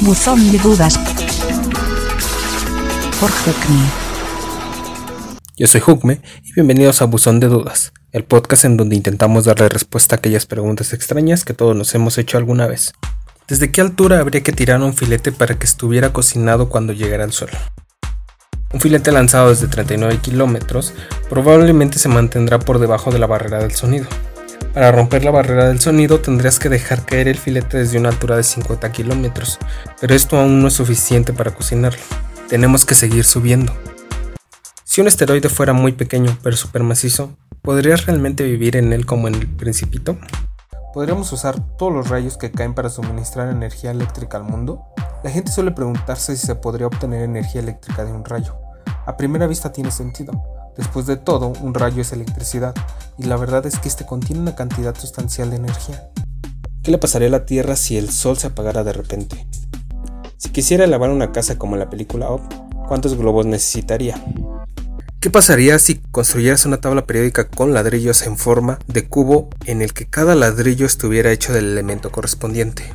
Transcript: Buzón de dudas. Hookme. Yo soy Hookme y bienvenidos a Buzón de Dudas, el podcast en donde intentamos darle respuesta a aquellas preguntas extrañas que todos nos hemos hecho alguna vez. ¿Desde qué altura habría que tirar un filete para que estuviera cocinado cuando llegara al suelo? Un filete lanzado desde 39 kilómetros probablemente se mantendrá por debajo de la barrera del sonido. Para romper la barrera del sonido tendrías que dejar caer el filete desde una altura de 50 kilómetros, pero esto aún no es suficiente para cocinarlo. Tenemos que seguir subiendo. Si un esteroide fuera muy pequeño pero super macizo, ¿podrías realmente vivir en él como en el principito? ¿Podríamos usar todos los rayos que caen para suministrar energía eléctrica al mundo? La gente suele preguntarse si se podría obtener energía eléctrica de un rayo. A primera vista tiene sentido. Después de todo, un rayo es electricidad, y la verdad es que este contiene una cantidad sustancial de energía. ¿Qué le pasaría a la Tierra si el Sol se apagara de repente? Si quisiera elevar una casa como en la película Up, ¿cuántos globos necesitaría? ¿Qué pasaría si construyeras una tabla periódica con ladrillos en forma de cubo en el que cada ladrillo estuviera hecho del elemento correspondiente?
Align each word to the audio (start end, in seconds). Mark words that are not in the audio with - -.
Buzón 0.00 0.52
de 0.52 0.58
dudas. 0.58 0.98
Hookme. 3.20 3.90
Yo 5.56 5.66
soy 5.66 5.80
Hookme 5.80 6.20
y 6.44 6.52
bienvenidos 6.52 7.00
a 7.00 7.06
Buzón 7.06 7.40
de 7.40 7.48
Dudas, 7.48 7.92
el 8.12 8.24
podcast 8.24 8.64
en 8.64 8.76
donde 8.76 8.94
intentamos 8.94 9.46
darle 9.46 9.68
respuesta 9.68 10.14
a 10.14 10.18
aquellas 10.18 10.46
preguntas 10.46 10.92
extrañas 10.92 11.44
que 11.44 11.54
todos 11.54 11.74
nos 11.74 11.94
hemos 11.94 12.18
hecho 12.18 12.38
alguna 12.38 12.66
vez. 12.66 12.92
¿Desde 13.48 13.70
qué 13.70 13.80
altura 13.80 14.20
habría 14.20 14.42
que 14.42 14.52
tirar 14.52 14.82
un 14.82 14.94
filete 14.94 15.32
para 15.32 15.58
que 15.58 15.64
estuviera 15.64 16.12
cocinado 16.12 16.68
cuando 16.68 16.92
llegara 16.92 17.24
al 17.24 17.32
suelo? 17.32 17.56
Un 18.72 18.80
filete 18.80 19.12
lanzado 19.12 19.48
desde 19.48 19.68
39 19.68 20.18
kilómetros 20.18 20.92
probablemente 21.30 21.98
se 21.98 22.08
mantendrá 22.08 22.58
por 22.58 22.78
debajo 22.78 23.10
de 23.10 23.18
la 23.18 23.26
barrera 23.26 23.58
del 23.58 23.72
sonido. 23.72 24.06
Para 24.76 24.92
romper 24.92 25.24
la 25.24 25.30
barrera 25.30 25.68
del 25.68 25.80
sonido 25.80 26.20
tendrías 26.20 26.58
que 26.58 26.68
dejar 26.68 27.06
caer 27.06 27.28
el 27.28 27.38
filete 27.38 27.78
desde 27.78 27.98
una 27.98 28.10
altura 28.10 28.36
de 28.36 28.42
50 28.42 28.92
kilómetros, 28.92 29.58
pero 29.98 30.14
esto 30.14 30.38
aún 30.38 30.60
no 30.60 30.68
es 30.68 30.74
suficiente 30.74 31.32
para 31.32 31.54
cocinarlo. 31.54 32.02
Tenemos 32.50 32.84
que 32.84 32.94
seguir 32.94 33.24
subiendo. 33.24 33.72
Si 34.84 35.00
un 35.00 35.06
esteroide 35.06 35.48
fuera 35.48 35.72
muy 35.72 35.92
pequeño 35.92 36.36
pero 36.42 36.58
super 36.58 36.82
macizo, 36.82 37.30
¿podrías 37.62 38.04
realmente 38.04 38.44
vivir 38.44 38.76
en 38.76 38.92
él 38.92 39.06
como 39.06 39.28
en 39.28 39.36
el 39.36 39.46
principito? 39.48 40.18
¿Podríamos 40.92 41.32
usar 41.32 41.58
todos 41.78 41.94
los 41.94 42.10
rayos 42.10 42.36
que 42.36 42.50
caen 42.50 42.74
para 42.74 42.90
suministrar 42.90 43.48
energía 43.48 43.92
eléctrica 43.92 44.36
al 44.36 44.44
mundo? 44.44 44.82
La 45.24 45.30
gente 45.30 45.52
suele 45.52 45.70
preguntarse 45.70 46.36
si 46.36 46.46
se 46.46 46.54
podría 46.54 46.88
obtener 46.88 47.22
energía 47.22 47.62
eléctrica 47.62 48.04
de 48.04 48.12
un 48.12 48.26
rayo. 48.26 48.56
A 49.06 49.16
primera 49.16 49.46
vista 49.46 49.72
tiene 49.72 49.90
sentido. 49.90 50.65
Después 50.76 51.06
de 51.06 51.16
todo, 51.16 51.52
un 51.60 51.74
rayo 51.74 52.02
es 52.02 52.12
electricidad, 52.12 52.74
y 53.18 53.24
la 53.24 53.36
verdad 53.36 53.64
es 53.66 53.78
que 53.78 53.88
este 53.88 54.04
contiene 54.04 54.42
una 54.42 54.54
cantidad 54.54 54.94
sustancial 54.94 55.50
de 55.50 55.56
energía. 55.56 56.10
¿Qué 56.82 56.90
le 56.90 56.98
pasaría 56.98 57.28
a 57.28 57.32
la 57.32 57.46
Tierra 57.46 57.76
si 57.76 57.96
el 57.96 58.10
Sol 58.10 58.36
se 58.36 58.48
apagara 58.48 58.84
de 58.84 58.92
repente? 58.92 59.46
Si 60.36 60.50
quisiera 60.50 60.84
elevar 60.84 61.10
una 61.10 61.32
casa 61.32 61.56
como 61.56 61.76
en 61.76 61.80
la 61.80 61.90
película 61.90 62.30
Up, 62.30 62.42
¿cuántos 62.88 63.16
globos 63.16 63.46
necesitaría? 63.46 64.22
¿Qué 65.18 65.30
pasaría 65.30 65.78
si 65.78 65.96
construyeras 66.12 66.66
una 66.66 66.76
tabla 66.76 67.06
periódica 67.06 67.48
con 67.48 67.72
ladrillos 67.72 68.22
en 68.26 68.36
forma 68.36 68.78
de 68.86 69.08
cubo 69.08 69.48
en 69.64 69.82
el 69.82 69.94
que 69.94 70.06
cada 70.06 70.34
ladrillo 70.34 70.86
estuviera 70.86 71.32
hecho 71.32 71.52
del 71.52 71.64
elemento 71.64 72.12
correspondiente? 72.12 72.94